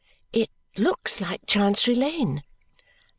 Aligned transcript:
"It 0.33 0.49
looks 0.77 1.21
like 1.21 1.45
Chancery 1.45 1.93
Lane." 1.93 2.43